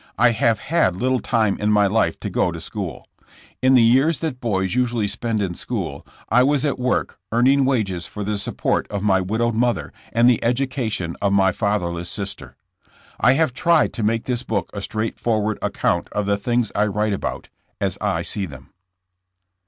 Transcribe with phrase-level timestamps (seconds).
[0.17, 3.05] I have had little time in my life to go to school.
[3.61, 8.07] In the years that boys usually spend in school I was at w^ork earning wages
[8.07, 12.55] for the support of my widowed mother and the education of my fatherless sister.
[13.19, 17.13] I have tried to make this book a straightforward account of the things I write
[17.13, 17.49] about,
[17.79, 18.71] as I see them.